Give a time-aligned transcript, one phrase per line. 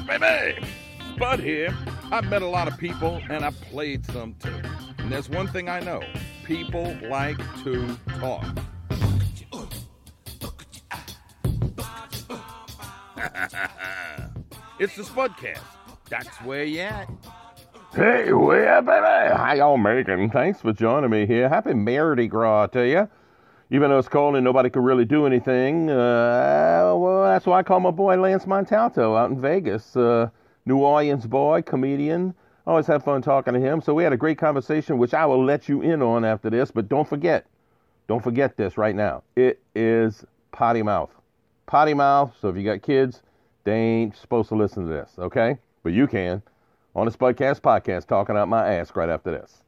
[0.00, 0.66] baby.
[1.18, 1.76] Bud here.
[2.10, 4.60] I've met a lot of people and I've played some too.
[4.98, 6.02] And there's one thing I know
[6.44, 8.44] people like to talk.
[14.78, 15.60] it's the Spudcast.
[16.08, 17.10] That's where you at.
[17.94, 19.34] Hey, where, baby?
[19.34, 20.30] How y'all making?
[20.30, 21.48] Thanks for joining me here.
[21.48, 23.08] Happy Mardi Gras to you.
[23.70, 27.62] Even though it's cold and nobody could really do anything, uh, well, that's why I
[27.62, 29.94] call my boy Lance Montalto out in Vegas.
[29.94, 30.30] Uh,
[30.64, 32.34] New Orleans boy, comedian.
[32.66, 33.80] Always have fun talking to him.
[33.80, 36.70] So we had a great conversation, which I will let you in on after this.
[36.70, 37.46] But don't forget,
[38.06, 39.22] don't forget this right now.
[39.36, 41.10] It is potty mouth.
[41.66, 42.34] Potty mouth.
[42.40, 43.22] So if you got kids,
[43.64, 45.58] they ain't supposed to listen to this, okay?
[45.82, 46.42] But you can
[46.94, 49.62] on the Spudcast podcast talking out my ass right after this.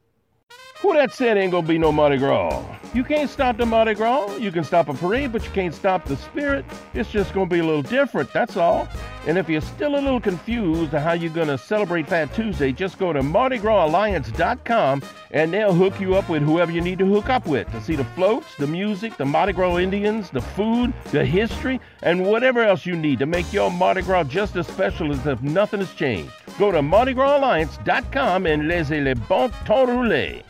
[0.83, 2.65] Who that said ain't gonna be no Mardi Gras?
[2.95, 4.39] You can't stop the Mardi Gras.
[4.39, 6.65] You can stop a parade, but you can't stop the spirit.
[6.95, 8.89] It's just gonna be a little different, that's all.
[9.27, 12.99] And if you're still a little confused on how you're gonna celebrate Fat Tuesday, just
[12.99, 17.47] go to MardiGrasAlliance.com and they'll hook you up with whoever you need to hook up
[17.47, 21.79] with to see the floats, the music, the Mardi Gras Indians, the food, the history,
[22.03, 25.43] and whatever else you need to make your Mardi Gras just as special as if
[25.43, 26.33] nothing has changed.
[26.59, 30.43] Go to MardiGrasAlliance.com and laissez les bons temps rouler.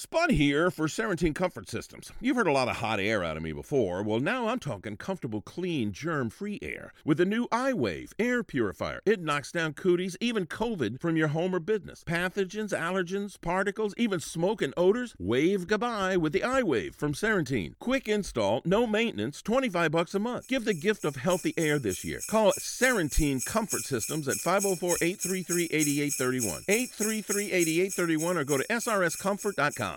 [0.00, 2.12] Spud here for Serentine Comfort Systems.
[2.20, 4.04] You've heard a lot of hot air out of me before.
[4.04, 9.00] Well, now I'm talking comfortable, clean, germ free air with the new iWave air purifier.
[9.04, 12.04] It knocks down cooties, even COVID, from your home or business.
[12.04, 15.16] Pathogens, allergens, particles, even smoke and odors.
[15.18, 17.74] Wave goodbye with the iWave from Serentine.
[17.80, 20.46] Quick install, no maintenance, 25 bucks a month.
[20.46, 22.20] Give the gift of healthy air this year.
[22.30, 26.62] Call Serentine Comfort Systems at 504 833 8831.
[26.68, 29.87] 833 8831 or go to srscomfort.com.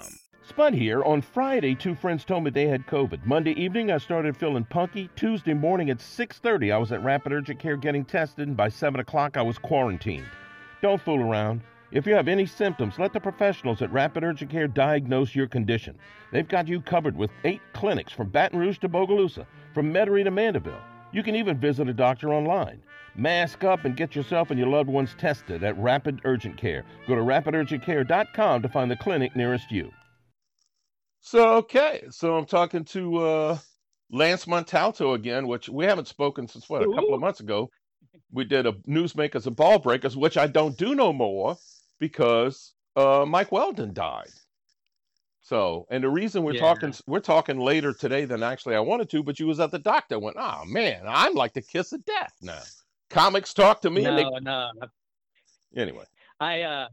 [0.47, 1.03] Spud here.
[1.03, 3.25] On Friday, two friends told me they had COVID.
[3.25, 5.09] Monday evening, I started feeling punky.
[5.15, 8.99] Tuesday morning at 6.30, I was at Rapid Urgent Care getting tested, and by 7
[8.99, 10.27] o'clock, I was quarantined.
[10.81, 11.61] Don't fool around.
[11.91, 15.97] If you have any symptoms, let the professionals at Rapid Urgent Care diagnose your condition.
[16.31, 20.31] They've got you covered with eight clinics from Baton Rouge to Bogalusa, from Metairie to
[20.31, 20.81] Mandeville.
[21.11, 22.81] You can even visit a doctor online.
[23.15, 26.85] Mask up and get yourself and your loved ones tested at Rapid Urgent Care.
[27.07, 29.91] Go to rapidurgentcare.com to find the clinic nearest you.
[31.19, 33.57] So, okay, so I'm talking to uh,
[34.11, 37.69] Lance Montalto again, which we haven't spoken since what, a couple of months ago.
[38.31, 41.57] We did a Newsmakers and Ball Breakers, which I don't do no more
[41.99, 44.31] because uh, Mike Weldon died.
[45.41, 46.59] So, and the reason we're Yeah.
[46.61, 49.79] talking, we're talking later today than actually I wanted to, but you was at the
[49.79, 50.19] doctor.
[50.19, 52.61] Went, oh man, I'm like the kiss of death now.
[53.09, 54.71] Comics talk to me, No, no.
[55.75, 56.05] anyway.
[56.39, 56.87] I uh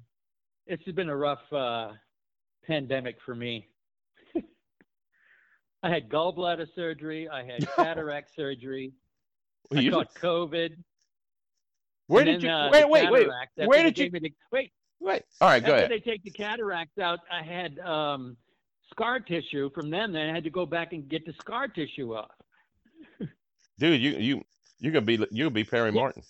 [0.66, 1.92] it's been a rough uh
[2.66, 3.68] pandemic for me.
[5.82, 8.92] I had gallbladder surgery, I had cataract surgery,
[9.70, 10.70] Well, I caught COVID.
[12.08, 12.50] where and did then, you?
[12.50, 13.28] uh, wait, wait, wait.
[13.56, 14.10] Where did you?
[14.10, 15.22] the- wait, Wait.
[15.40, 15.90] All right, go after ahead.
[15.90, 18.36] they take the cataracts out, I had um
[18.90, 22.14] scar tissue from them, then I had to go back and get the scar tissue
[22.14, 22.30] off.
[23.78, 24.44] Dude, you you
[24.78, 25.92] you gonna be you gonna be Perry.
[25.92, 26.22] Martin.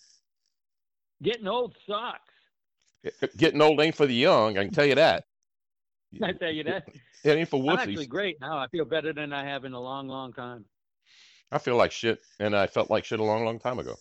[1.23, 2.21] Getting old sucks.
[3.37, 4.59] Getting old ain't for the young.
[4.59, 5.25] I can tell you that.
[6.23, 6.89] I tell you that.
[7.25, 8.59] It ain't for I'm actually great now.
[8.59, 10.65] I feel better than I have in a long, long time.
[11.51, 13.95] I feel like shit, and I felt like shit a long, long time ago.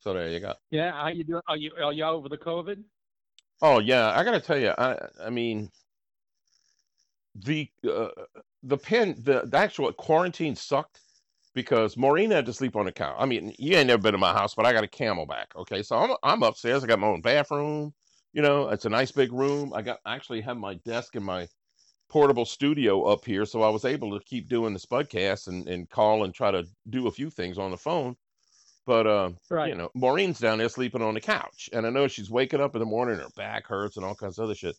[0.00, 0.54] So there you go.
[0.70, 1.42] Yeah, how you doing?
[1.46, 2.82] Are you are you over the COVID?
[3.62, 5.70] Oh yeah, I gotta tell you, I I mean,
[7.34, 8.08] the uh,
[8.62, 11.00] the pen the, the actual quarantine sucked
[11.54, 13.16] because Maureen had to sleep on the couch.
[13.18, 15.46] I mean, you ain't never been to my house, but I got a camelback.
[15.56, 16.84] Okay, so I'm I'm upstairs.
[16.84, 17.94] I got my own bathroom.
[18.34, 19.72] You know, it's a nice big room.
[19.74, 21.48] I got I actually have my desk and my
[22.10, 25.88] portable studio up here, so I was able to keep doing the Spudcast and and
[25.90, 28.16] call and try to do a few things on the phone.
[28.86, 29.68] But uh, Right.
[29.68, 32.74] you know, Maureen's down there sleeping on the couch, and I know she's waking up
[32.74, 34.76] in the morning, her back hurts and all kinds of other shit.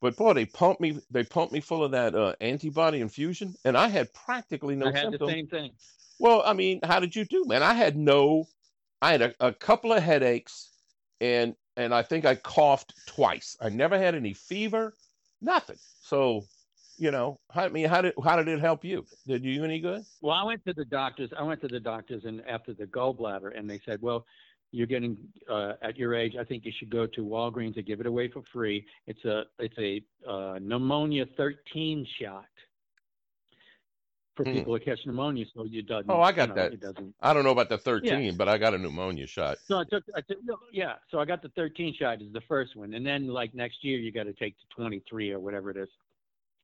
[0.00, 0.98] But boy, they pumped me.
[1.10, 4.92] They pumped me full of that uh, antibody infusion, and I had practically no I
[4.92, 5.20] had symptoms.
[5.20, 5.72] the same thing.
[6.18, 7.62] Well, I mean, how did you do, man?
[7.62, 8.46] I had no.
[9.02, 10.70] I had a, a couple of headaches,
[11.20, 13.56] and and I think I coughed twice.
[13.60, 14.94] I never had any fever,
[15.42, 15.78] nothing.
[16.02, 16.44] So,
[17.00, 19.06] you know, how, I mean, how did how did it help you?
[19.26, 20.04] Did you any good?
[20.20, 21.30] Well, I went to the doctors.
[21.36, 24.26] I went to the doctors, and after the gallbladder, and they said, "Well,
[24.70, 25.16] you're getting
[25.50, 26.34] uh, at your age.
[26.38, 28.86] I think you should go to Walgreens and give it away for free.
[29.06, 32.44] It's a it's a uh, pneumonia 13 shot
[34.36, 34.52] for Hmm.
[34.52, 36.10] people who catch pneumonia, so you doesn't.
[36.10, 36.72] Oh, I got you know, that.
[36.74, 37.14] It doesn't.
[37.22, 39.56] I don't know about the thirteen, but I got a pneumonia shot.
[39.66, 40.38] So I took, I took,
[40.70, 40.94] yeah.
[41.10, 43.98] So I got the 13 shot is the first one, and then like next year
[43.98, 45.88] you got to take the 23 or whatever it is.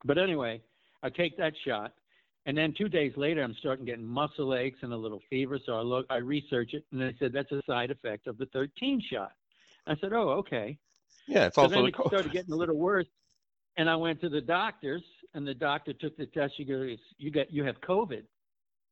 [0.06, 0.62] But anyway,
[1.02, 1.92] I take that shot,
[2.46, 5.58] And then two days later, I'm starting getting muscle aches and a little fever.
[5.66, 8.46] So I look, I research it, and they said that's a side effect of the
[8.46, 9.32] 13 shot.
[9.86, 10.78] I said, oh, okay.
[11.26, 13.06] Yeah, it's So also then the it started getting a little worse,
[13.76, 15.02] and I went to the doctors,
[15.34, 16.56] and the doctor took the test.
[16.56, 18.24] She goes, "You got, you have COVID."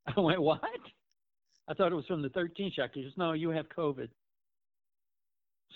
[0.17, 0.61] I went, "What?"
[1.69, 2.91] I thought it was from the 13 shot.
[2.95, 4.09] She goes, "No, you have COVID."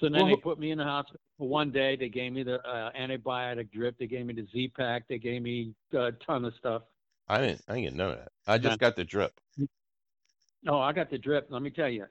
[0.00, 1.96] So then Well, they put me in the hospital for one day.
[1.96, 3.98] They gave me the uh, antibiotic drip.
[3.98, 5.08] They gave me the Z pack.
[5.08, 6.82] They gave me a ton of stuff.
[7.28, 7.62] I didn't.
[7.68, 8.28] I didn't know that.
[8.46, 9.32] I just got the drip.
[10.62, 11.48] No, I got the drip.
[11.50, 12.04] Let me tell you.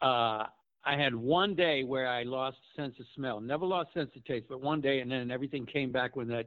[0.00, 0.44] Uh,
[0.84, 3.40] I had one day where I lost sense of smell.
[3.40, 6.46] Never lost sense of taste, but one day, and then everything came back when that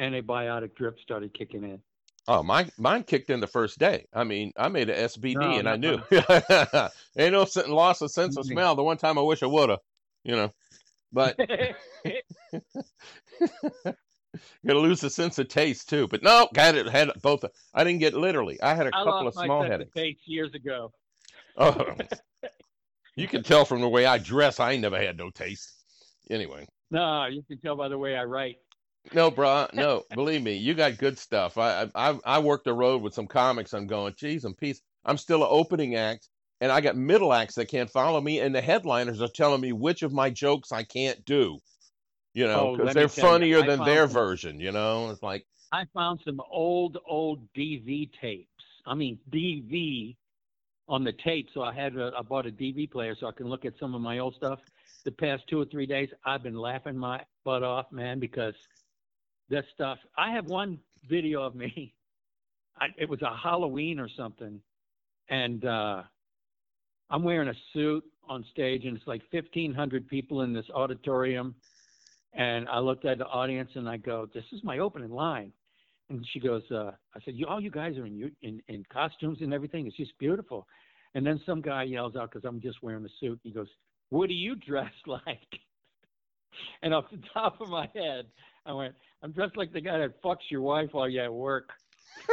[0.00, 1.78] antibiotic drip started kicking in.
[2.28, 4.06] Oh, mine mine kicked in the first day.
[4.12, 5.98] I mean, I made an SBD No, and I knew.
[7.18, 8.74] Ain't no loss of sense of smell.
[8.74, 9.78] The one time I wish I woulda,
[10.22, 10.52] you know.
[11.12, 11.36] But
[14.66, 16.06] gonna lose the sense of taste too.
[16.08, 16.88] But no, got it.
[16.88, 17.44] Had both.
[17.74, 18.60] I didn't get literally.
[18.62, 20.18] I had a I couple of small headaches.
[20.26, 20.92] years ago.
[21.56, 21.94] Oh,
[23.16, 24.60] you can tell from the way I dress.
[24.60, 25.72] I ain't never had no taste.
[26.30, 28.58] Anyway, No, you can tell by the way I write.
[29.12, 29.66] No, bro.
[29.72, 30.04] no.
[30.14, 31.58] believe me, you got good stuff.
[31.58, 33.72] I I I worked the road with some comics.
[33.72, 34.80] I'm going, geez, and peace.
[35.04, 36.28] I'm still an opening act,
[36.60, 39.72] and I got middle acts that can't follow me, and the headliners are telling me
[39.72, 41.58] which of my jokes I can't do.
[42.34, 44.60] You know, Oh, because me they're tell you, funnier than their some- version.
[44.60, 48.48] You know, it's like, I found some old, old DV tapes.
[48.86, 50.16] I mean, DV
[50.88, 51.48] on the tape.
[51.54, 53.94] So I had a, I bought a DV player so I can look at some
[53.94, 54.60] of my old stuff.
[55.04, 58.54] The past two or three days, I've been laughing my butt off, man, because
[59.50, 59.98] that stuff.
[60.16, 61.94] I have one video of me.
[62.80, 64.60] I, it was a Halloween or something,
[65.28, 66.02] and uh,
[67.10, 71.54] I'm wearing a suit on stage, and it's like 1,500 people in this auditorium.
[72.32, 75.52] And I looked at the audience and I go, "This is my opening line."
[76.08, 79.38] And she goes, uh, "I said, you all you guys are in in, in costumes
[79.40, 79.86] and everything.
[79.86, 80.66] It's just beautiful."
[81.14, 83.40] And then some guy yells out because I'm just wearing a suit.
[83.42, 83.68] He goes,
[84.10, 85.60] "What do you dress like?"
[86.82, 88.26] and off the top of my head,
[88.66, 91.70] I went, "I'm dressed like the guy that fucks your wife while you're at work."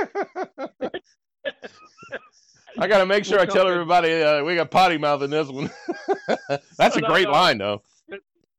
[2.79, 5.47] I got to make sure I tell everybody uh, we got potty mouth in this
[5.49, 5.71] one.
[6.77, 7.81] That's a great line, though.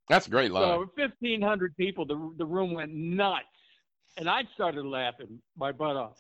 [0.08, 0.64] That's a great line.
[0.64, 3.44] So 1,500 people, the the room went nuts,
[4.16, 6.18] and I started laughing my butt off.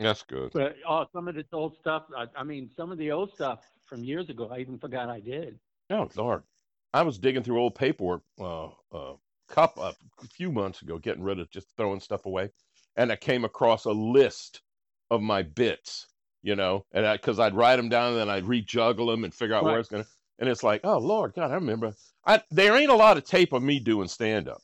[0.00, 0.52] That's good.
[0.52, 2.04] But oh, some of this old stuff.
[2.16, 5.20] I, I mean, some of the old stuff from years ago, I even forgot I
[5.20, 5.58] did.
[5.90, 6.42] Oh Lord,
[6.92, 9.14] I was digging through old paperwork uh, uh,
[9.48, 9.94] cup a
[10.32, 12.50] few months ago, getting rid of just throwing stuff away,
[12.96, 14.62] and I came across a list
[15.10, 16.06] of my bits.
[16.42, 19.32] You know, and I because I'd write them down and then I'd rejuggle them and
[19.32, 20.04] figure out where it's gonna.
[20.38, 21.94] And it's like, oh Lord, God, I remember.
[22.26, 24.60] I there ain't a lot of tape of me doing stand up,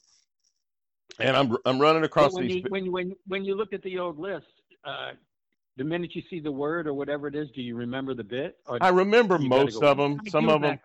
[1.19, 2.57] and I'm I'm running across when these.
[2.57, 4.47] you when you when when you look at the old list,
[4.85, 5.13] uh,
[5.77, 8.59] the minute you see the word or whatever it is, do you remember the bit?
[8.67, 10.17] Or I remember most of them.
[10.17, 10.79] "What did I Some of them,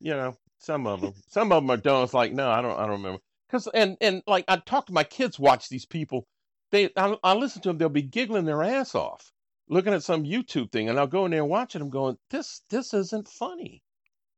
[0.00, 2.02] you know, some of them, some of them are done.
[2.04, 3.20] It's like, no, I don't, I don't remember.
[3.50, 6.26] Cause and and like I talk to my kids, watch these people.
[6.72, 7.78] They, I, I listen to them.
[7.78, 9.30] They'll be giggling their ass off,
[9.68, 11.82] looking at some YouTube thing, and I'll go in there and watch it.
[11.82, 13.80] I'm going, this, this isn't funny.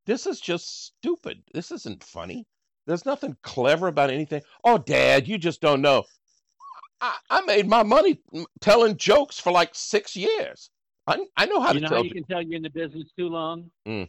[0.05, 1.43] This is just stupid.
[1.55, 2.47] This isn't funny.
[2.87, 4.43] There's nothing clever about anything.
[4.65, 6.05] Oh, Dad, you just don't know.
[7.01, 8.21] I, I made my money
[8.61, 10.71] telling jokes for like six years.
[11.07, 11.99] I, I know how You to know tell.
[11.99, 13.71] how you can tell you're in the business too long?
[13.87, 14.09] Mm.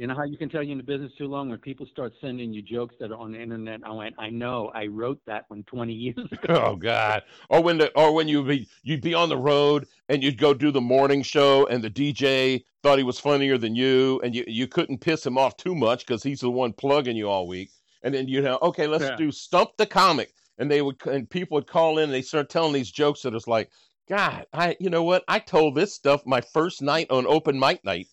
[0.00, 2.14] You know how you can tell you're in the business too long when people start
[2.22, 3.80] sending you jokes that are on the internet.
[3.84, 6.70] I went, I know, I wrote that one 20 years ago.
[6.70, 7.22] Oh God!
[7.50, 10.54] Or when the or when you be you'd be on the road and you'd go
[10.54, 14.42] do the morning show and the DJ thought he was funnier than you and you
[14.46, 17.68] you couldn't piss him off too much because he's the one plugging you all week
[18.02, 19.16] and then you know okay let's Yeah.
[19.16, 22.48] do stump the comic and they would and people would call in and they start
[22.48, 23.70] telling these jokes that it's like
[24.08, 27.84] God I you know what I told this stuff my first night on open mic
[27.84, 28.06] night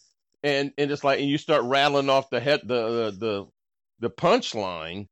[0.43, 3.47] and and it's like and you start rattling off the head the the the,
[3.99, 5.07] the punchline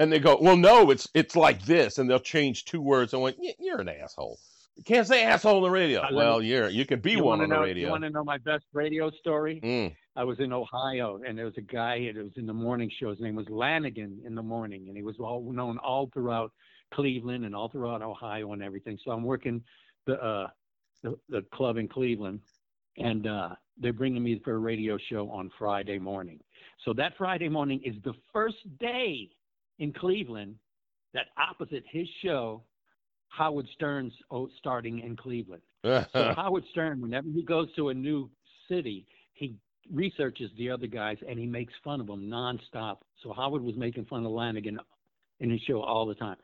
[0.00, 3.12] and they go, "Well, no, it's it's like this," and they'll change two words.
[3.12, 4.38] and went, "You're an asshole.
[4.74, 7.42] You can't say asshole on the radio." Let well, you're you can be you one
[7.42, 7.84] on the radio.
[7.84, 9.60] You want to know my best radio story?
[9.62, 9.94] Mm.
[10.16, 11.96] I was in Ohio, and there was a guy.
[11.96, 13.10] It was in the morning show.
[13.10, 16.50] His name was Lanigan in the morning, and he was all known all throughout
[16.94, 18.98] Cleveland and all throughout Ohio and everything.
[19.04, 19.62] So I'm working
[20.06, 20.48] the uh,
[21.02, 22.40] the, the club in Cleveland,
[22.96, 26.40] and uh, they're bringing me for a radio show on Friday morning.
[26.84, 29.30] So that Friday morning is the first day
[29.78, 30.56] in Cleveland
[31.14, 32.62] that opposite his show,
[33.28, 35.62] Howard Stern's oh, starting in Cleveland.
[36.12, 38.30] So Howard Stern, whenever he goes to a new
[38.68, 39.56] city, he
[39.92, 42.98] researches the other guys and he makes fun of them nonstop.
[43.22, 44.78] So Howard was making fun of Lanigan
[45.40, 46.36] in his show all the time.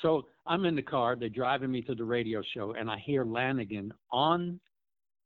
[0.00, 1.16] So I'm in the car.
[1.16, 4.60] They're driving me to the radio show, and I hear Lanigan on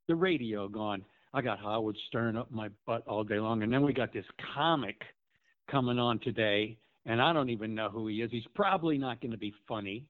[0.09, 3.63] the radio going, I got Howard Stern up my butt all day long.
[3.63, 5.01] And then we got this comic
[5.71, 8.31] coming on today, and I don't even know who he is.
[8.31, 10.07] He's probably not going to be funny.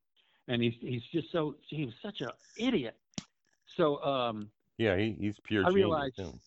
[0.49, 2.97] And he's he's just so he was such an idiot.
[3.77, 4.49] So um
[4.79, 6.15] Yeah, he, he's pure I genius.
[6.15, 6.39] too.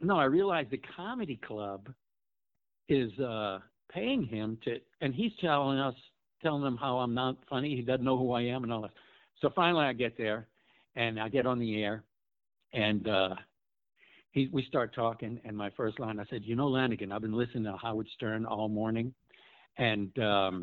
[0.00, 1.88] no, I realized the comedy club
[2.88, 3.60] is uh
[3.92, 5.94] paying him to and he's telling us
[6.42, 7.76] telling them how I'm not funny.
[7.76, 8.90] He doesn't know who I am and all that.
[9.40, 10.48] So finally I get there
[10.96, 12.02] and I get on the air
[12.72, 13.34] and uh
[14.32, 17.36] he we start talking and my first line I said, You know Lanigan, I've been
[17.36, 19.14] listening to Howard Stern all morning
[19.78, 20.62] and um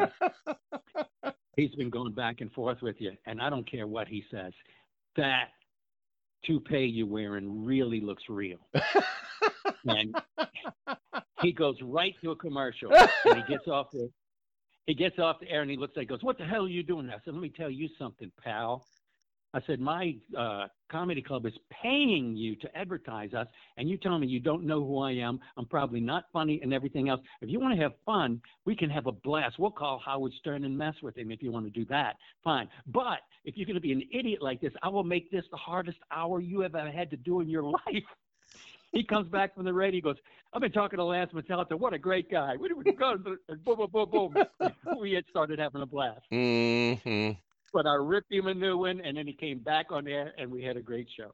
[1.55, 4.53] he's been going back and forth with you and I don't care what he says.
[5.15, 5.49] That
[6.45, 8.59] toupee you're wearing really looks real
[9.85, 10.15] and
[11.41, 14.09] he goes right to a commercial and he gets off the
[14.87, 16.69] he gets off the air and he looks at it, goes, What the hell are
[16.69, 17.09] you doing?
[17.09, 18.85] I said, Let me tell you something, pal.
[19.53, 24.17] I said, My uh, comedy club is paying you to advertise us, and you tell
[24.19, 25.39] me you don't know who I am.
[25.57, 27.21] I'm probably not funny and everything else.
[27.41, 29.57] If you want to have fun, we can have a blast.
[29.57, 32.15] We'll call Howard Stern and mess with him if you want to do that.
[32.43, 32.69] Fine.
[32.87, 35.57] But if you're going to be an idiot like this, I will make this the
[35.57, 38.03] hardest hour you ever had to do in your life.
[38.91, 39.97] He comes back from the radio.
[39.97, 40.15] He goes,
[40.53, 41.77] I've been talking to Lance Metallica.
[41.77, 42.55] What a great guy.
[42.57, 44.71] We would go, boom, boom, boom, boom.
[44.99, 46.21] We had started having a blast.
[46.31, 47.31] hmm
[47.73, 50.49] But I ripped him a new one, and then he came back on there, and
[50.49, 51.33] we had a great show.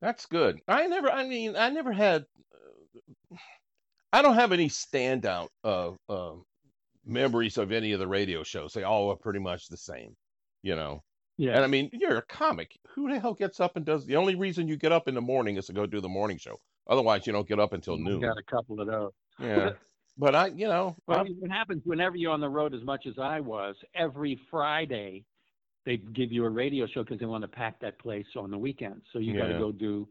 [0.00, 0.60] That's good.
[0.68, 3.36] I never, I mean, I never had, uh,
[4.12, 6.32] I don't have any standout uh, uh,
[7.06, 8.72] memories of any of the radio shows.
[8.72, 10.14] They all are pretty much the same,
[10.62, 11.02] you know.
[11.36, 11.54] Yeah.
[11.54, 12.78] And I mean, you're a comic.
[12.94, 15.20] Who the hell gets up and does the only reason you get up in the
[15.20, 16.60] morning is to go do the morning show.
[16.86, 18.20] Otherwise, you don't get up until noon.
[18.20, 19.12] got a couple of those.
[19.40, 19.70] Yeah.
[20.16, 23.14] But I, you know, Well, what happens whenever you're on the road as much as
[23.18, 25.24] I was, every Friday
[25.84, 28.58] they give you a radio show because they want to pack that place on the
[28.58, 29.04] weekends.
[29.12, 30.08] So you got to go do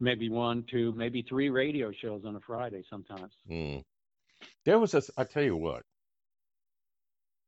[0.00, 3.32] maybe one, two, maybe three radio shows on a Friday sometimes.
[3.48, 3.78] Hmm.
[4.64, 5.82] There was this, I tell you what,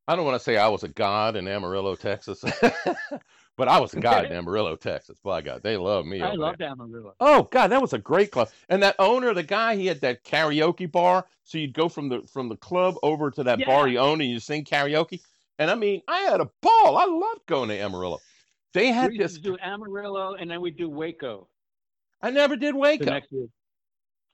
[0.07, 2.43] I don't want to say I was a god in Amarillo, Texas,
[3.57, 5.19] but I was a god in Amarillo, Texas.
[5.21, 6.21] By God, they love me.
[6.21, 6.69] I loved there.
[6.69, 7.15] Amarillo.
[7.19, 8.49] Oh God, that was a great club.
[8.69, 11.25] And that owner, the guy, he had that karaoke bar.
[11.43, 14.31] So you'd go from the from the club over to that bar he owned, and
[14.31, 15.21] you sing karaoke.
[15.59, 16.97] And I mean, I had a ball.
[16.97, 18.19] I loved going to Amarillo.
[18.73, 19.39] They had We this.
[19.39, 21.47] do Amarillo, and then we do Waco
[22.21, 23.49] I never did the wake next week.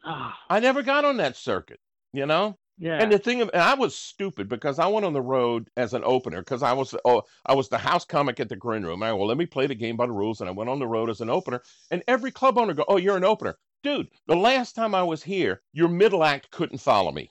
[0.06, 1.80] Ah, I never got on that circuit.
[2.12, 2.58] You know.
[2.78, 3.02] Yeah.
[3.02, 6.04] And the thing, of, I was stupid because I went on the road as an
[6.04, 9.04] opener because I was oh I was the house comic at the Green Room.
[9.04, 10.88] I well let me play the game by the rules, and I went on the
[10.88, 11.62] road as an opener.
[11.92, 14.10] And every club owner go, oh you're an opener, dude.
[14.28, 17.30] The last time I was here, your middle act couldn't follow me.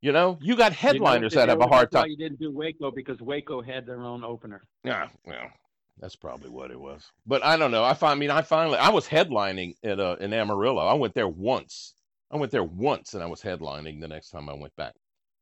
[0.00, 2.06] You know, you got You know, headliners that have a hard time.
[2.08, 4.62] You didn't do Waco because Waco had their own opener.
[4.84, 5.50] Yeah, well,
[5.98, 7.10] that's probably what it was.
[7.26, 7.82] But I don't know.
[7.82, 10.86] I find, I mean, I finally, I was headlining at uh, in Amarillo.
[10.86, 11.94] I went there once.
[12.30, 14.94] I went there once, and I was headlining the next time I went back.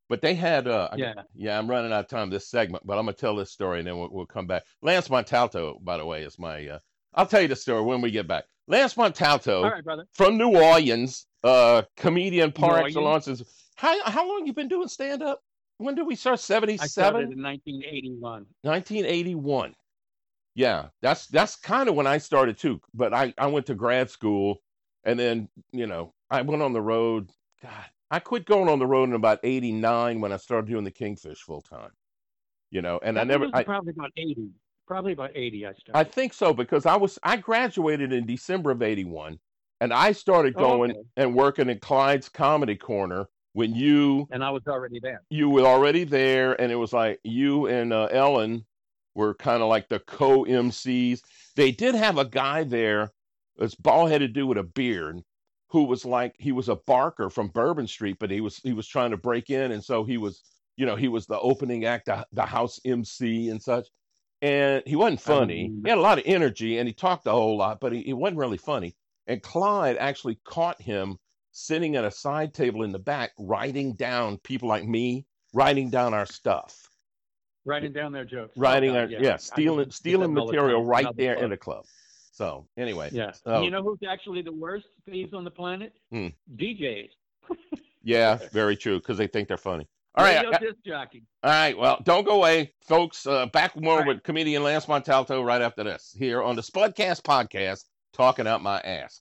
[0.09, 1.15] But they had, uh, I- Yeah.
[1.35, 3.89] yeah, I'm running out of time this segment, but I'm gonna tell this story and
[3.89, 4.63] then we'll, we'll come back.
[4.83, 6.67] Lance Montalto, by the way, is my.
[6.69, 6.79] Uh,
[7.15, 8.45] I'll tell you the story when we get back.
[8.69, 13.43] Lance Montalto right, from New Orleans, uh, comedian par excellence.
[13.77, 15.41] How how long you been doing stand up?
[15.79, 16.35] When did we start?
[16.35, 17.33] I started 77?
[17.33, 18.47] in 1981.
[18.63, 19.75] 1981.
[20.55, 22.81] Yeah, that's that's kind of when I started too.
[22.95, 24.59] But I I went to grad school,
[25.07, 27.31] and then you know I went on the road.
[27.63, 30.91] God, I quit going on the road in about 89 when I started doing the
[30.91, 31.93] Kingfish full time.
[32.71, 34.51] You know, and I, never I, probably about 80.
[34.87, 35.97] Probably about 80 I started.
[35.99, 39.39] I think so because I was I graduated in December of 81,
[39.81, 41.01] and I started Oh, going okay.
[41.17, 45.23] and working in Clyde's Comedy Corner when you and I was already there.
[45.31, 48.67] you were already there, and it was like you and uh, Ellen
[49.15, 51.23] were kind of like the co MCs.
[51.57, 53.13] They did have a guy there,
[53.59, 55.23] this bald headed dude with a beard,
[55.69, 58.87] who was like he was a barker from Bourbon Street, but he was he was
[58.87, 60.43] trying to break in, and so he was
[60.77, 63.89] you know he was the opening act, the, the house MC and such.
[64.43, 65.65] And he wasn't funny.
[65.65, 65.87] remember.
[65.87, 68.13] He had a lot of energy, and he talked a whole lot, but he, he
[68.13, 68.95] wasn't really funny.
[69.27, 71.19] And Clyde actually caught him
[71.53, 76.13] sitting at a side table in the back, writing down people like me, writing down
[76.13, 76.91] our stuff,
[77.65, 78.53] Writing down their jokes.
[78.57, 81.51] writing Oh, our God, yeah, stealing stealing that all the material right there in club.
[81.51, 81.85] the club.
[82.37, 83.33] So anyway, Yeah.
[83.47, 83.63] Oh.
[83.63, 85.95] You know who's actually the worst thieves on the planet?
[86.13, 86.29] Hmm.
[86.55, 87.09] DJs.
[88.03, 89.89] yeah, very true because they think they're funny.
[90.15, 90.51] All right, I-
[91.43, 91.77] all right.
[91.77, 93.27] Well, don't go away, folks.
[93.27, 94.07] Uh, back more right.
[94.07, 98.81] with comedian Lance Montalto right after this here on the Spudcast podcast, talking out my
[98.81, 99.21] ass.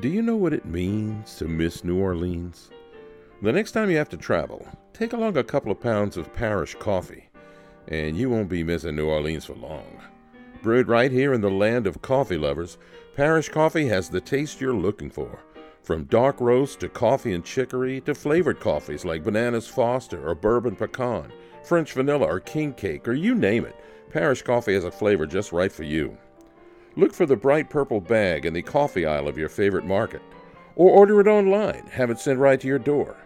[0.00, 2.70] Do you know what it means to miss New Orleans?
[3.42, 6.74] The next time you have to travel, take along a couple of pounds of parish
[6.76, 7.28] coffee,
[7.88, 10.00] and you won't be missing New Orleans for long.
[10.62, 12.78] Brewed right here in the land of coffee lovers,
[13.16, 15.40] Parish Coffee has the taste you're looking for.
[15.82, 20.74] From dark roast to coffee and chicory to flavored coffees like Bananas Foster or Bourbon
[20.74, 21.30] Pecan,
[21.64, 23.76] French Vanilla or King Cake, or you name it,
[24.08, 26.16] Parish Coffee has a flavor just right for you.
[26.94, 30.20] Look for the bright purple bag in the coffee aisle of your favorite market,
[30.76, 33.16] or order it online, have it sent right to your door.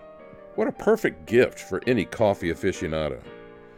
[0.55, 3.21] What a perfect gift for any coffee aficionado.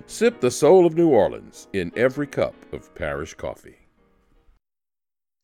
[0.05, 3.79] Sip the soul of New Orleans in every cup of parish coffee.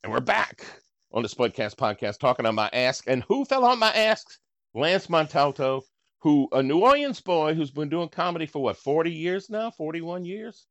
[0.02, 0.64] And we're back
[1.12, 3.04] on the Spudcast podcast talking on my ask.
[3.06, 4.26] And who fell on my ask?
[4.74, 5.82] Lance Montalto,
[6.20, 9.70] who a New Orleans boy who's been doing comedy for what, 40 years now?
[9.70, 10.66] 41 years?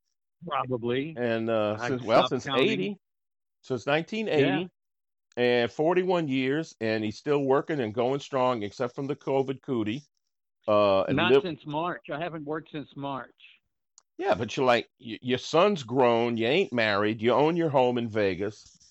[0.47, 1.15] Probably.
[1.17, 2.69] And uh, since, well, since counting.
[2.69, 2.99] 80
[3.63, 4.70] since 1980
[5.38, 5.43] yeah.
[5.43, 10.03] and 41 years, and he's still working and going strong, except from the COVID cootie.
[10.67, 12.10] Uh, Not li- since March.
[12.13, 13.32] I haven't worked since March.
[14.17, 16.38] Yeah, but you're like, y- your son's grown.
[16.38, 17.22] You ain't married.
[17.22, 18.82] You own your home in Vegas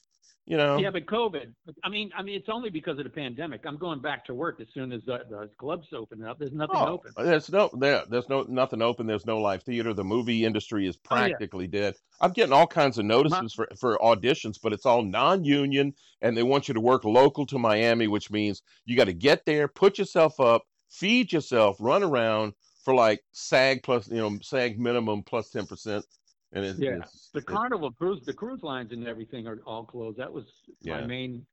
[0.46, 0.78] you know.
[0.78, 1.52] Yeah, but COVID.
[1.84, 3.62] I mean, I mean, it's only because of the pandemic.
[3.64, 6.38] I'm going back to work as soon as the, the clubs open up.
[6.38, 7.12] There's nothing oh, open.
[7.16, 8.02] There's no there.
[8.08, 9.06] There's no nothing open.
[9.06, 9.94] There's no live theater.
[9.94, 11.80] The movie industry is practically oh, yeah.
[11.80, 11.94] dead.
[12.20, 16.42] I'm getting all kinds of notices for for auditions, but it's all non-union, and they
[16.42, 19.98] want you to work local to Miami, which means you got to get there, put
[19.98, 25.50] yourself up, feed yourself, run around for like SAG plus, you know, SAG minimum plus
[25.50, 26.04] ten percent
[26.52, 30.18] and it's, yeah, it's, the Carnival cruise, the cruise lines and everything are all closed.
[30.18, 30.44] That was
[30.80, 31.00] yeah.
[31.00, 31.46] my main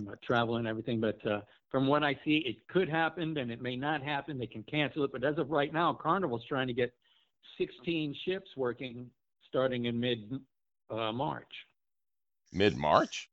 [0.00, 1.00] uh, travel and everything.
[1.00, 1.40] But uh,
[1.70, 4.38] from what I see, it could happen and it may not happen.
[4.38, 5.12] They can cancel it.
[5.12, 6.92] But as of right now, Carnival's trying to get
[7.58, 9.10] 16 ships working
[9.48, 10.40] starting in mid
[10.90, 11.52] uh, March.
[12.52, 13.28] Mid March?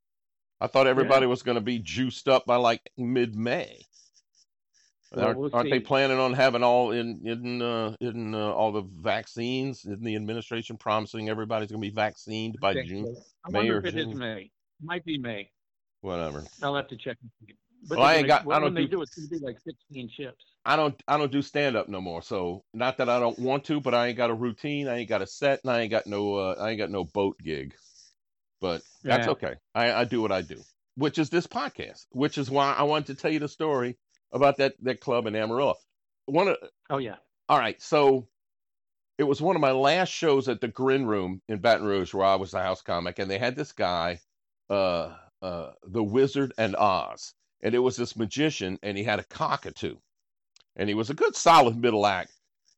[0.59, 1.29] I thought everybody yeah.
[1.29, 3.85] was going to be juiced up by like mid May.
[5.15, 8.71] Well, aren't, we'll aren't they planning on having all in in uh, in uh, all
[8.71, 9.85] the vaccines?
[9.85, 13.15] Isn't the administration promising everybody's going to be vaccinated by June?
[13.45, 14.11] I May wonder if it June?
[14.11, 14.51] is May.
[14.81, 15.49] Might be May.
[16.01, 16.43] Whatever.
[16.61, 17.17] I'll have to check.
[17.87, 18.51] But well, I ain't got.
[18.51, 20.43] I don't do, do it's going to be like 16 ships.
[20.65, 21.01] I don't.
[21.07, 22.21] I don't do stand up no more.
[22.21, 24.87] So not that I don't want to, but I ain't got a routine.
[24.87, 26.35] I ain't got a set, and I ain't got no.
[26.35, 27.73] Uh, I ain't got no boat gig.
[28.59, 29.31] But that's yeah.
[29.33, 29.53] okay.
[29.75, 30.57] I, I do what I do,
[30.95, 32.05] which is this podcast.
[32.11, 33.97] Which is why I wanted to tell you the story
[34.31, 35.75] about that that club in Amarillo.
[36.25, 36.57] One of
[36.89, 37.15] oh yeah.
[37.47, 38.27] All right, so
[39.17, 42.25] it was one of my last shows at the Grin Room in Baton Rouge where
[42.25, 44.19] I was the house comic, and they had this guy,
[44.69, 49.23] uh, uh, the Wizard and Oz, and it was this magician, and he had a
[49.23, 49.95] cockatoo,
[50.75, 52.31] and he was a good solid middle act.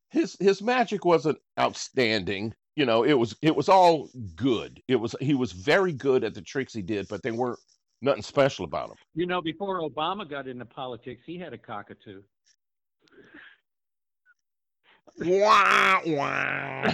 [0.10, 3.03] His his magic wasn't outstanding, you know.
[3.03, 4.81] It was it was all good.
[4.88, 7.60] It was he was very good at the tricks he did, but they weren't
[8.01, 8.95] Nothing special about him.
[9.15, 12.21] You know, before Obama got into politics, he had a cockatoo.
[15.19, 16.93] Wah, wah.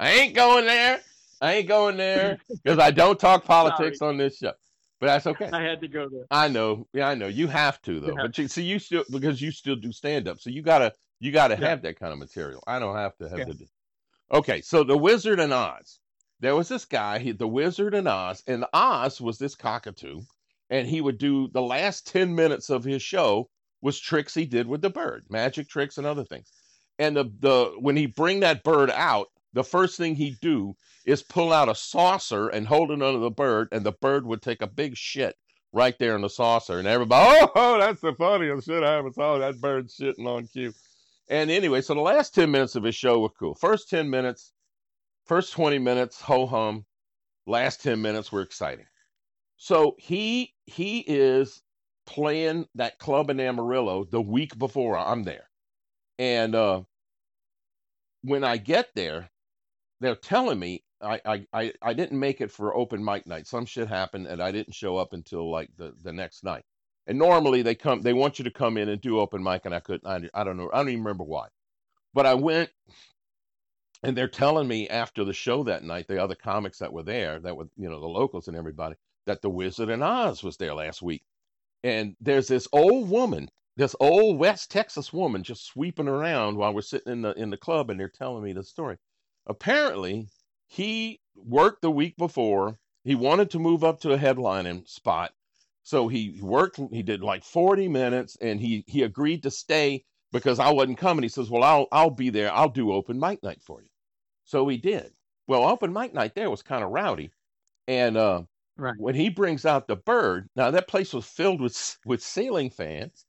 [0.00, 1.00] I ain't going there.
[1.40, 4.10] I ain't going there because I don't talk politics Sorry.
[4.10, 4.52] on this show.
[5.00, 5.50] But that's okay.
[5.52, 6.26] I had to go there.
[6.30, 6.86] I know.
[6.92, 7.26] Yeah, I know.
[7.26, 8.08] You have to though.
[8.08, 8.22] Yeah.
[8.22, 11.32] But you see, you still because you still do stand up, so you gotta you
[11.32, 11.70] gotta yeah.
[11.70, 12.62] have that kind of material.
[12.66, 13.44] I don't have to have yeah.
[13.46, 13.66] the.
[14.30, 15.98] Okay, so the Wizard and Oz
[16.42, 20.22] there was this guy, he, the Wizard and Oz, and Oz was this cockatoo,
[20.68, 23.48] and he would do the last 10 minutes of his show
[23.80, 26.50] was tricks he did with the bird, magic tricks and other things.
[26.98, 30.74] And the, the when he bring that bird out, the first thing he'd do
[31.06, 34.42] is pull out a saucer and hold it under the bird, and the bird would
[34.42, 35.36] take a big shit
[35.72, 36.80] right there in the saucer.
[36.80, 39.38] And everybody, oh, oh that's the funniest shit I ever saw.
[39.38, 40.72] That bird shitting on cue.
[41.28, 43.54] And anyway, so the last 10 minutes of his show were cool.
[43.54, 44.52] First 10 minutes,
[45.26, 46.84] First 20 minutes, ho hum.
[47.46, 48.86] Last 10 minutes were exciting.
[49.56, 51.62] So he he is
[52.06, 55.48] playing that club in Amarillo the week before I'm there.
[56.18, 56.82] And uh,
[58.22, 59.30] when I get there,
[60.00, 63.46] they're telling me I, I, I didn't make it for open mic night.
[63.46, 66.64] Some shit happened and I didn't show up until like the, the next night.
[67.06, 69.74] And normally they come they want you to come in and do open mic and
[69.74, 71.48] I couldn't I, I don't know I don't even remember why.
[72.14, 72.70] But I went
[74.02, 77.40] and they're telling me after the show that night, the other comics that were there,
[77.40, 80.74] that were you know the locals and everybody, that the Wizard and Oz was there
[80.74, 81.22] last week.
[81.84, 86.82] And there's this old woman, this old West Texas woman just sweeping around while we're
[86.82, 88.96] sitting in the in the club and they're telling me the story.
[89.46, 90.28] Apparently,
[90.68, 92.78] he worked the week before.
[93.04, 95.32] He wanted to move up to a headlining spot.
[95.84, 100.58] So he worked, he did like 40 minutes and he he agreed to stay because
[100.60, 101.24] I wasn't coming.
[101.24, 102.52] He says, Well, I'll I'll be there.
[102.52, 103.88] I'll do open mic night for you.
[104.44, 105.12] So he did.
[105.46, 107.30] Well, open mic night there was kind of rowdy.
[107.88, 108.44] And uh
[108.76, 108.94] Right.
[108.98, 113.26] when he brings out the bird, now that place was filled with with ceiling fans,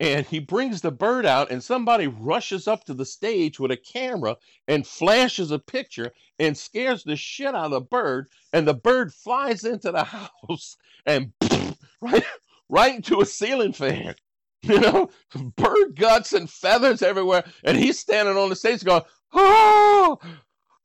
[0.00, 3.76] and he brings the bird out, and somebody rushes up to the stage with a
[3.76, 4.36] camera
[4.68, 9.14] and flashes a picture and scares the shit out of the bird, and the bird
[9.14, 10.04] flies into the
[10.48, 11.32] house and
[12.02, 12.24] right
[12.68, 14.14] right into a ceiling fan.
[14.62, 15.10] You know,
[15.56, 20.18] bird guts and feathers everywhere, and he's standing on the stage going, "Oh,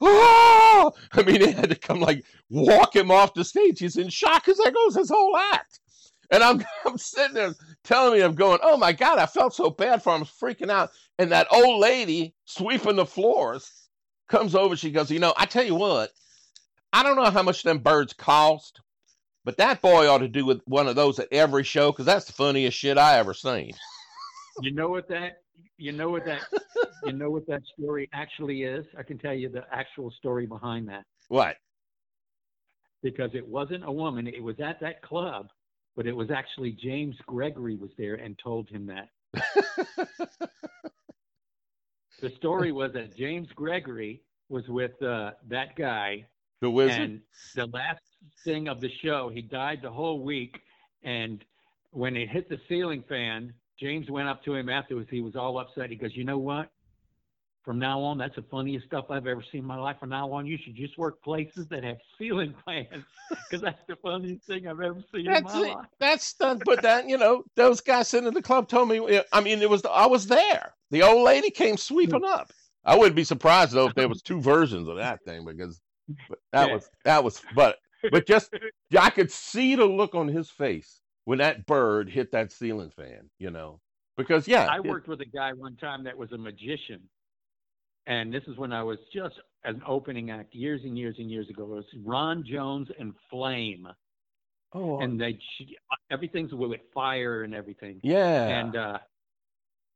[0.01, 3.79] oh!" I mean, they had to come like walk him off the stage.
[3.79, 5.79] He's in shock because there goes his whole act.
[6.31, 9.69] And I'm, I'm sitting there telling me, I'm going, oh my God, I felt so
[9.69, 10.17] bad for him.
[10.17, 10.89] I was freaking out.
[11.19, 13.69] And that old lady sweeping the floors
[14.29, 14.75] comes over.
[14.75, 16.11] She goes, you know, I tell you what,
[16.93, 18.81] I don't know how much them birds cost,
[19.43, 22.25] but that boy ought to do with one of those at every show because that's
[22.25, 23.73] the funniest shit I ever seen.
[24.61, 25.40] You know what that
[25.77, 26.41] you know what that
[27.05, 28.85] you know what that story actually is?
[28.97, 31.03] I can tell you the actual story behind that.
[31.27, 31.57] What?
[33.03, 35.47] Because it wasn't a woman, it was at that club,
[35.95, 39.09] but it was actually James Gregory was there and told him that.
[42.21, 46.27] The story was that James Gregory was with uh, that guy
[46.61, 47.01] the wizard?
[47.01, 47.21] and
[47.55, 48.01] the last
[48.43, 50.59] thing of the show, he died the whole week.
[51.01, 51.43] And
[51.89, 55.09] when it hit the ceiling fan, James went up to him afterwards.
[55.09, 55.89] He was all upset.
[55.89, 56.69] He goes, You know what?
[57.65, 59.97] From now on, that's the funniest stuff I've ever seen in my life.
[59.99, 63.95] From now on, you should just work places that have ceiling fans because that's the
[63.97, 65.69] funniest thing I've ever seen in my it.
[65.69, 65.85] life.
[65.99, 69.21] That's the, but that you know those guys sitting in the club told me.
[69.31, 70.73] I mean, it was I was there.
[70.91, 72.51] The old lady came sweeping up.
[72.83, 75.79] I wouldn't be surprised though if there was two versions of that thing because
[76.51, 76.73] that Yeah.
[76.73, 77.77] was that was but
[78.11, 78.51] but just
[78.97, 83.29] I could see the look on his face when that bird hit that ceiling fan.
[83.39, 83.81] You know
[84.17, 87.09] because yeah, I it- worked with a guy one time that was a magician,
[88.07, 91.49] and this is when I was just an opening act years and years and years
[91.49, 91.63] ago.
[91.63, 93.87] It was Ron Jones and Flame,
[94.73, 95.39] oh and they
[96.09, 98.01] everything's with fire and everything.
[98.01, 98.99] yeah And uh,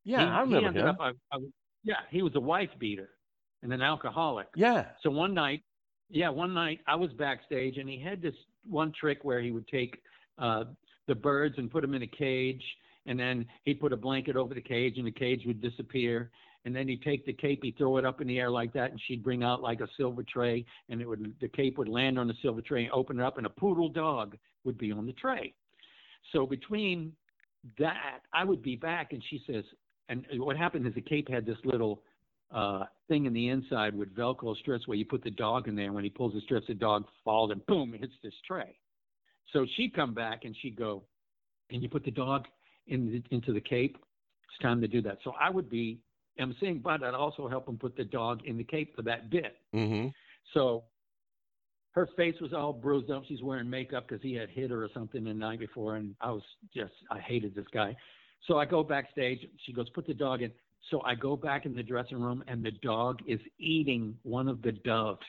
[0.03, 0.87] yeah he, I remember ended him.
[0.87, 1.37] up, I, I,
[1.83, 3.09] yeah, he was a wife beater
[3.63, 4.47] and an alcoholic.
[4.55, 5.63] yeah So one night,
[6.09, 9.67] yeah, one night I was backstage and he had this one trick where he would
[9.67, 10.01] take
[10.37, 10.65] uh,
[11.07, 12.63] the birds and put them in a cage,
[13.05, 16.31] and then he'd put a blanket over the cage and the cage would disappear.
[16.65, 18.89] And then he'd take the cape, he'd throw it up in the air like that,
[18.89, 22.17] and she'd bring out like a silver tray, and it would the cape would land
[22.17, 25.05] on the silver tray and open it up, and a poodle dog would be on
[25.05, 25.53] the tray.
[26.33, 27.13] So between
[27.77, 29.63] that, I would be back, and she says,
[30.09, 32.01] and what happened is the cape had this little
[32.51, 35.85] uh, thing in the inside with Velcro strips where you put the dog in there.
[35.85, 38.77] And when he pulls the strips, the dog falls and boom, it hits this tray.
[39.53, 41.03] So she'd come back and she'd go,
[41.69, 42.45] "Can you put the dog
[42.87, 43.97] in the, into the cape?
[44.49, 45.99] It's time to do that." So I would be
[46.39, 49.57] emceeing, but I'd also help him put the dog in the cape for that bit.
[49.73, 50.07] mm-hmm.
[50.53, 50.83] So
[51.91, 53.23] her face was all bruised up.
[53.27, 56.31] She's wearing makeup because he had hit her or something the night before, and I
[56.31, 56.43] was
[56.75, 57.95] just I hated this guy.
[58.47, 59.47] So I go backstage.
[59.65, 60.51] She goes, "Put the dog in."
[60.91, 64.61] So I go back in the dressing room, and the dog is eating one of
[64.61, 65.25] the doves.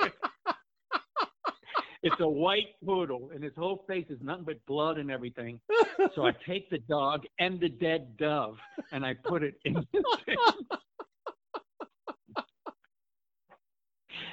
[2.06, 5.60] it's a white poodle, and his whole face is nothing but blood and everything.
[6.14, 8.56] So I take the dog and the dead dove,
[8.92, 9.84] and I put it in his
[10.24, 10.36] face.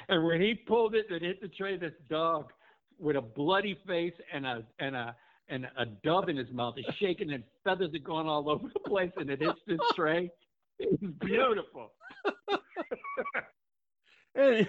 [0.06, 2.52] And when he pulled it and hit the tray, this dog
[2.98, 5.16] with a bloody face and a and a
[5.48, 8.80] and a dove in his mouth is shaking and feathers are going all over the
[8.80, 10.30] place and it hits this tray.
[10.78, 11.92] It's beautiful.
[14.36, 14.66] And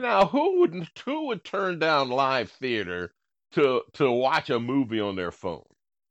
[0.00, 3.12] now, who would who would turn down live theater
[3.52, 5.64] to to watch a movie on their phone?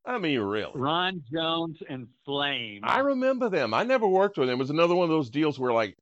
[0.05, 0.71] I mean, really.
[0.75, 2.81] Ron Jones and Flame.
[2.83, 3.73] I remember them.
[3.73, 4.57] I never worked with them.
[4.57, 5.97] It was another one of those deals where, like,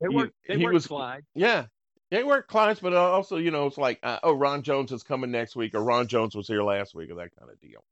[0.00, 0.34] they he- worked.
[0.48, 1.24] They he was- slide.
[1.34, 1.66] yeah,
[2.10, 5.02] they work clients, but uh, also, you know, it's like, uh, oh, Ron Jones is
[5.02, 7.84] coming next week, or Ron Jones was here last week, or that kind of deal.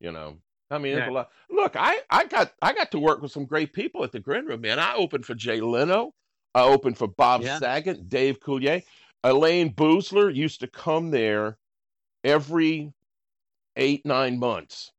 [0.00, 0.38] You know,
[0.70, 1.10] I mean, Yeah.
[1.10, 1.30] a lot.
[1.50, 4.46] Look, I I got I got to work with some great people at the Grin
[4.46, 4.78] Room, man.
[4.78, 6.14] I opened for Jay Leno.
[6.54, 7.58] I opened for Bob Yeah.
[7.58, 8.84] Saget, Dave Coulier.
[9.24, 11.58] Elayne Boosler used to come there
[12.22, 12.92] every
[13.76, 14.92] eight nine months,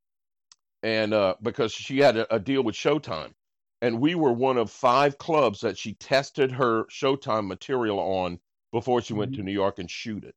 [0.84, 3.34] and uh, because she had a, a deal with Showtime,
[3.82, 8.39] and we were one of five clubs that she tested her Showtime material on
[8.72, 10.36] before she went to New York and shoot it.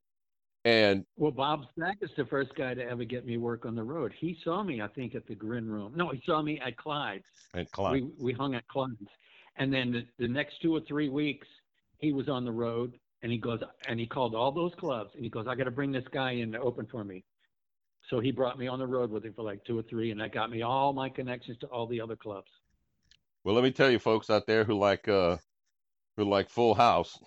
[0.65, 1.65] And Well, Bob
[2.01, 4.13] is the first guy to ever get me work on the road.
[4.17, 5.93] He saw me, I think, at the Grin Room.
[5.95, 7.23] No, he saw me at Clyde's.
[7.53, 9.09] At Clyde, We we hung at Clyde's,
[9.57, 11.47] and then the, the next two or three weeks,
[11.97, 15.23] he was on the road, and he goes and he called all those clubs, and
[15.23, 17.23] he goes, I got to bring this guy in to open for me.
[18.09, 20.19] So he brought me on the road with him for like two or three, and
[20.21, 22.49] that got me all my connections to all the other clubs.
[23.43, 25.37] well, let me tell you, folks out there who like uh,
[26.17, 27.17] who like Full House,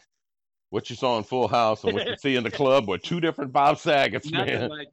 [0.71, 3.21] what you saw in Full House and what you see in the club were two
[3.21, 4.71] different Bob Saget's, Nothing man.
[4.71, 4.89] like.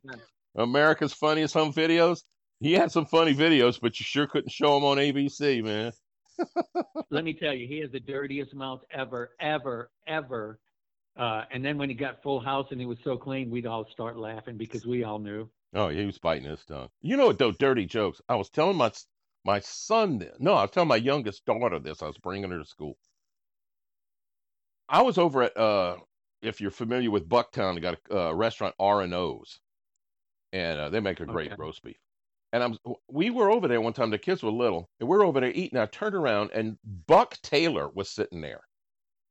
[0.56, 2.24] America's Funniest Home Videos.
[2.60, 5.94] He had some funny videos, but you sure couldn't show them on ABC, man.
[7.12, 10.60] Let me tell you, he has the dirtiest mouth ever, ever, ever.
[11.18, 13.86] Uh, and then when he got Full House and he was so clean, we'd all
[13.92, 15.50] start laughing because we all knew.
[15.74, 16.90] Oh, he was biting his tongue.
[17.02, 18.22] You know what, though, dirty jokes.
[18.30, 18.92] I was telling my
[19.44, 20.36] my son this.
[20.40, 22.02] No, I was telling my youngest daughter this.
[22.04, 22.98] I was bringing her to school.
[24.90, 25.98] I was over at uh,
[26.42, 29.60] if you're familiar with Bucktown, they got a uh, restaurant R and O's,
[30.54, 31.56] and uh, they make a great Okay.
[31.58, 31.98] roast beef.
[32.52, 34.10] And I'm we were over there one time.
[34.10, 35.78] The kids were little, and we are over there eating.
[35.78, 38.62] I turned around, and Buck Taylor was sitting there,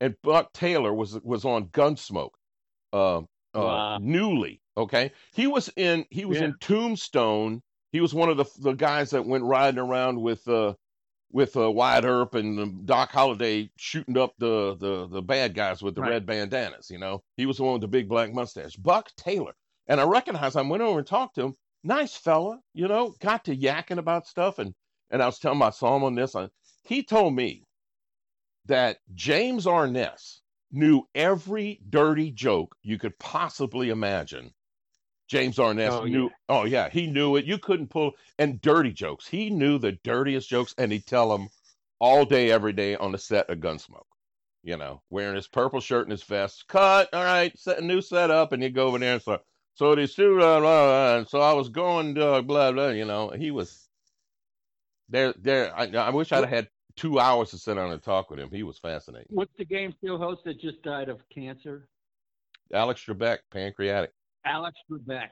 [0.01, 2.31] and Buck Taylor was was on Gunsmoke,
[2.93, 3.23] uh, uh,
[3.55, 3.99] Wow.
[4.01, 4.61] newly.
[4.77, 6.45] Okay, he was in he was Yeah.
[6.47, 7.61] in Tombstone.
[7.91, 10.75] He was one of the the guys that went riding around with uh
[11.33, 15.83] with uh, Wyatt Earp and um, Doc Holliday shooting up the the the bad guys
[15.83, 16.11] with the Right.
[16.11, 16.89] red bandanas.
[16.89, 19.55] You know, he was the one with the big black mustache, Buck Taylor.
[19.89, 20.57] And I recognized.
[20.57, 21.55] I went over and talked to him.
[21.85, 23.15] Nice fella, you know.
[23.21, 24.75] Got to yakking about stuff, and
[25.11, 26.35] and I was telling my him on this.
[26.35, 26.49] I,
[26.85, 27.65] he told me
[28.67, 34.53] that James Arness knew every dirty joke you could possibly imagine.
[35.29, 36.25] James Arness Oh, knew.
[36.25, 36.29] yeah.
[36.49, 37.45] Oh yeah, he knew it.
[37.45, 39.27] You couldn't pull and dirty jokes.
[39.27, 41.49] He knew the dirtiest jokes, and he'd tell them
[42.01, 44.05] all day, every day on the set of Gunsmoke.
[44.63, 46.67] You know, wearing his purple shirt and his vest.
[46.69, 47.09] Cut.
[47.15, 49.43] All right, set a new setup, and he'd go over there and start.
[49.79, 52.89] So these two, blah, blah, blah, and so I was going, uh, blah blah.
[52.89, 53.89] You know, he was
[55.09, 55.33] there.
[55.39, 55.73] There.
[55.73, 58.51] I, I wish I'd had two hours to sit down and talk with him.
[58.51, 59.29] He was fascinating.
[59.31, 61.87] What's the game show host that just died of cancer?
[62.75, 64.11] Alex Trebek, pancreatic.
[64.45, 65.29] Alex Trebek.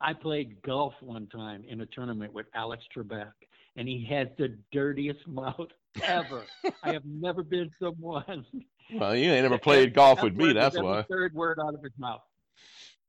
[0.00, 3.32] I played golf one time in a tournament with Alex Trebek,
[3.76, 5.68] and he had the dirtiest mouth
[6.02, 6.44] ever.
[6.82, 8.46] I have never been someone.
[8.94, 10.54] Well, you ain't never played golf with me.
[10.54, 11.02] That's why.
[11.02, 12.22] Third word out of his mouth,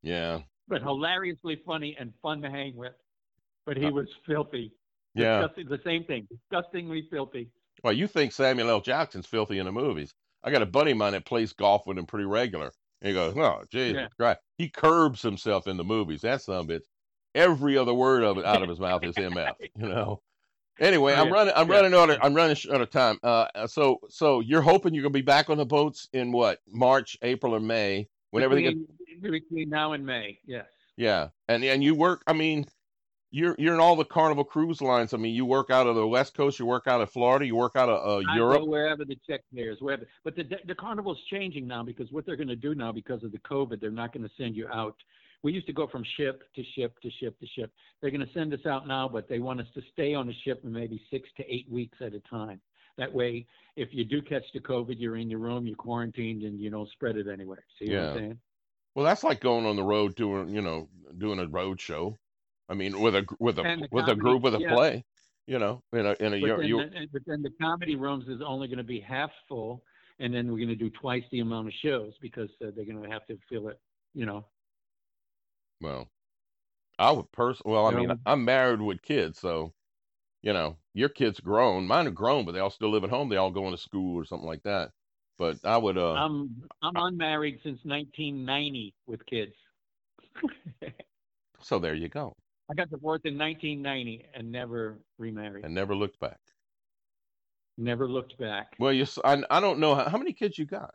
[0.04, 0.40] Yeah.
[0.68, 2.94] But hilariously funny and fun to hang with.
[3.66, 4.72] But he Uh, was filthy.
[5.14, 5.40] Yeah.
[5.42, 6.28] Disgusting, the same thing.
[6.30, 7.50] Disgustingly filthy.
[7.84, 8.82] Well, you think Samuel L.
[8.82, 10.14] Jackson's filthy in the movies.
[10.44, 12.72] I got a buddy of mine that plays golf with him pretty regular.
[13.02, 14.08] And he goes, Oh, Jesus Yeah.
[14.18, 14.40] Christ.
[14.58, 16.22] He curbs himself in the movies.
[16.22, 16.84] That's some bitch.
[17.36, 20.22] Every other word of it out of his mouth is MF, you know.
[20.80, 21.76] Anyway, Oh, I'm running I'm Yeah.
[21.76, 23.20] running out of I'm running out of time.
[23.24, 27.18] Uh so so you're hoping you're gonna be back on the boats in what, March,
[27.22, 28.78] April, or May, when everything gets
[29.22, 30.66] between, now and May, yes.
[30.96, 32.24] Yeah, and and you work.
[32.28, 32.66] I mean,
[33.30, 35.14] you're you're in all the Carnival cruise lines.
[35.14, 37.56] I mean, you work out of the West Coast, you work out of Florida, you
[37.56, 38.68] work out of uh, Europe.
[38.68, 40.08] wherever the check clears, wherever.
[40.24, 43.32] But the the carnival's changing now because what they're going to do now because of
[43.32, 44.96] the COVID, they're not going to send you out.
[45.44, 47.72] We used to go from ship to ship to ship to ship.
[48.02, 50.34] They're going to send us out now, but they want us to stay on the
[50.44, 52.60] ship for maybe six to eight weeks at a time.
[52.98, 56.60] That way, if you do catch the COVID, you're in your room, you're quarantined, and
[56.60, 57.64] you don't spread it anywhere.
[57.78, 58.40] See what I'm saying?
[58.98, 62.18] Well, that's like going on the road doing you know doing a road show.
[62.68, 64.74] I mean, with a with a the with a group with a yeah.
[64.74, 65.06] play.
[65.46, 68.28] You know, in a in a But you then, the, but then the comedy rooms
[68.28, 69.84] is only going to be half full,
[70.18, 73.02] and then we're going to do twice the amount of shows because uh, they're going
[73.04, 73.80] to have to fill it.
[74.16, 74.48] You know.
[75.80, 76.10] well,
[76.98, 77.62] I would person.
[77.66, 78.16] Well, I mean, Yeah.
[78.26, 79.74] I'm married with kids, so
[80.42, 81.86] you know, your kids grown.
[81.86, 83.30] Mine are grown, but they all still live at home.
[83.30, 84.90] They all going to school or something like that.
[85.38, 89.54] But I would uh I'm I'm unmarried since 1990 with kids.
[91.62, 92.34] so there you go,
[92.70, 95.66] I got divorced in 1990 and never remarried.
[95.66, 96.40] and never looked back.
[97.78, 98.74] never looked back.
[98.80, 100.94] Well, you I, I don't know how, how many kids you got.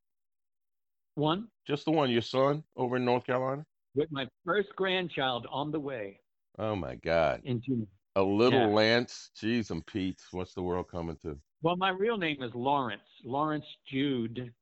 [1.14, 3.64] One Just the one, your son over in North Carolina?
[3.94, 6.18] with my first grandchild on the way
[6.58, 7.42] Oh my God.
[7.44, 7.86] in June.
[8.16, 8.74] A little Yeah.
[8.74, 9.30] Lance.
[9.36, 10.20] Jeez and Pete.
[10.32, 11.38] What's the world coming to?
[11.62, 14.52] Well, my real name is Lawrence Lawrence Jude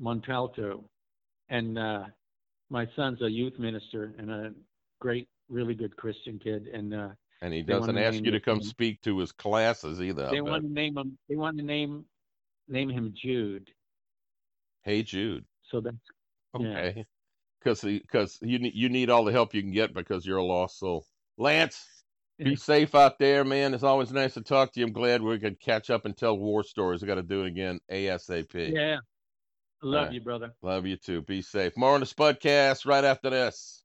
[0.00, 0.84] Montalto,
[1.48, 2.04] and uh,
[2.68, 4.52] my son's a youth minister and a
[5.00, 6.68] great, really good Christian kid.
[6.68, 7.08] And uh,
[7.40, 10.28] And he doesn't ask you to come speak to his classes either.
[10.30, 11.18] They want to name him.
[11.28, 12.04] They want to name
[12.68, 13.70] name him Jude.
[14.82, 15.44] Hey Jude.
[15.70, 15.96] So that's
[16.54, 17.06] Okay.
[17.60, 20.44] Because because you need you need all the help you can get because you're a
[20.44, 21.06] lost soul.
[21.38, 22.01] Lance,
[22.38, 23.74] be safe out there, man.
[23.74, 24.86] It's always nice to talk to you.
[24.86, 27.02] I'm glad we could catch up and tell war stories.
[27.02, 28.72] We got to do it again ASAP.
[28.72, 28.98] yeah.
[29.84, 30.14] Love right.
[30.14, 30.54] you, brother.
[30.62, 31.22] Love you too.
[31.22, 31.76] Be safe.
[31.76, 33.82] More on the Spudcast right after this.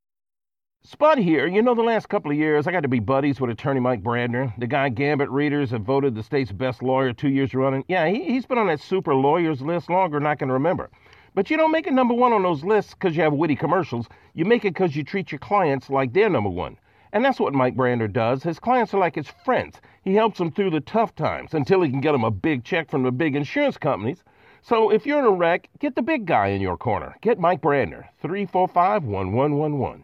[0.84, 1.48] Spud here.
[1.48, 4.04] You know, the last couple of years, I got to be buddies with attorney Mike
[4.04, 4.54] Brandner.
[4.60, 7.84] The guy Gambit readers have voted the state's best lawyer two years running.
[7.88, 10.92] Yeah, he, he's been on that super lawyers list longer than I can remember.
[11.34, 14.08] But you don't make it number one on those lists because you have witty commercials.
[14.34, 16.78] You make it because you treat your clients like they're number one.
[17.14, 18.44] And that's what Mike Brandner does.
[18.44, 19.80] His clients are like his friends.
[20.04, 22.90] He helps them through the tough times until he can get them a big check
[22.90, 24.24] from the big insurance companies.
[24.62, 27.16] So if you're in a wreck, get the big guy in your corner.
[27.22, 30.04] Get Mike Brandner, 345 1111.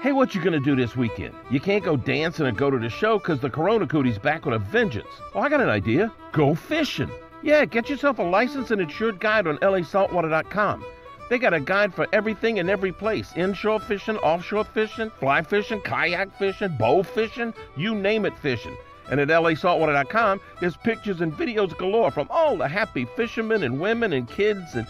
[0.00, 1.34] Hey, what you gonna do this weekend?
[1.50, 4.54] You can't go dancing and go to the show because the Corona Cootie's back with
[4.54, 5.08] a vengeance.
[5.34, 6.12] Oh, I got an idea.
[6.32, 7.10] Go fishing.
[7.42, 10.84] Yeah, get yourself a licensed and insured guide on lasaltwater.com.
[11.28, 15.80] They got a guide for everything in every place inshore fishing, offshore fishing, fly fishing,
[15.82, 18.76] kayak fishing, bow fishing, you name it fishing.
[19.10, 24.12] And at lasaltwater.com, there's pictures and videos galore from all the happy fishermen and women
[24.12, 24.74] and kids.
[24.74, 24.86] And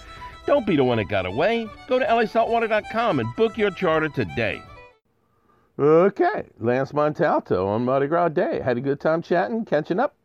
[0.46, 1.68] don't be the one that got away.
[1.88, 4.62] Go to lasaltwater.com and book your charter today.
[5.78, 8.60] Okay, Lance Montalto on Mardi Gras Day.
[8.60, 10.16] Had a good time chatting, catching up.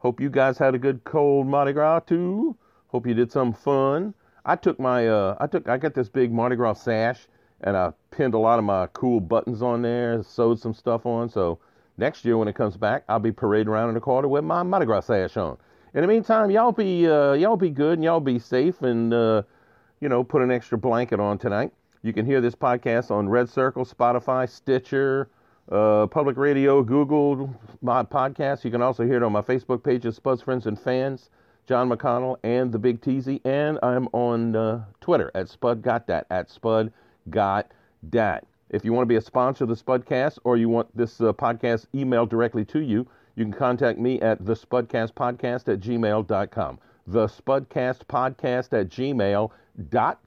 [0.00, 2.54] Hope you guys had a good cold Mardi Gras too.
[2.88, 4.12] Hope you did some fun.
[4.44, 7.28] I took my uh, I took I got this big Mardi Gras sash
[7.60, 11.28] and I pinned a lot of my cool buttons on there, sewed some stuff on.
[11.28, 11.58] So
[11.96, 14.62] next year when it comes back, I'll be parading around in the corner with my
[14.62, 15.58] Mardi Gras sash on.
[15.94, 19.42] In the meantime, y'all be uh, y'all be good and y'all be safe and uh,
[20.00, 21.72] you know put an extra blanket on tonight.
[22.02, 25.28] You can hear this podcast on Red Circle, Spotify, Stitcher,
[25.70, 28.64] uh, Public Radio, Google Mod Podcast.
[28.64, 31.30] You can also hear it on my Facebook pages, Spud's Friends and Fans,
[31.68, 33.40] John McConnell, and the Big Teasy.
[33.44, 36.90] And I'm on uh, Twitter at Spud Got That, at Spud
[37.28, 37.70] Got
[38.08, 38.46] Dat.
[38.70, 41.32] If you want to be a sponsor of the Spudcast or you want this uh,
[41.34, 46.78] podcast emailed directly to you, you can contact me at the Spudcast at gmail.com.
[47.06, 49.50] The Spudcast Podcast at gmail.com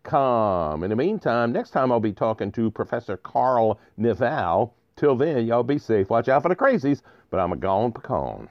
[0.03, 0.83] com.
[0.83, 4.71] In the meantime, next time I'll be talking to Professor Carl Nival.
[4.95, 6.09] Till then, y'all be safe.
[6.09, 8.49] Watch out for the crazies, but I'm a gone pecan.